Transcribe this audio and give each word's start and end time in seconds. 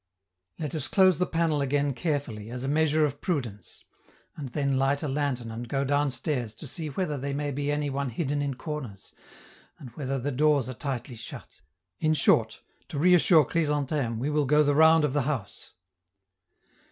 Let 0.57 0.73
us 0.73 0.87
close 0.87 1.19
the 1.19 1.27
panel 1.27 1.61
again 1.61 1.93
carefully, 1.93 2.49
as 2.49 2.63
a 2.63 2.67
measure 2.67 3.05
of 3.05 3.21
prudence, 3.21 3.85
and 4.35 4.49
then 4.49 4.79
light 4.79 5.03
a 5.03 5.07
lantern 5.07 5.51
and 5.51 5.69
go 5.69 5.83
downstairs 5.83 6.55
to 6.55 6.65
see 6.65 6.87
whether 6.89 7.19
there 7.19 7.35
may 7.35 7.51
be 7.51 7.71
any 7.71 7.91
one 7.91 8.09
hidden 8.09 8.41
in 8.41 8.55
corners, 8.55 9.13
and 9.77 9.91
whether 9.91 10.17
the 10.17 10.31
doors 10.31 10.67
are 10.67 10.73
tightly 10.73 11.15
shut; 11.15 11.61
in 11.99 12.15
short, 12.15 12.61
to 12.89 12.97
reassure 12.97 13.45
Chrysantheme 13.45 14.17
we 14.17 14.31
will 14.31 14.45
go 14.45 14.63
the 14.63 14.73
round 14.73 15.05
of 15.05 15.13
the 15.13 15.21
house. 15.29 15.73